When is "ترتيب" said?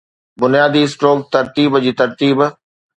1.37-1.81, 2.05-2.47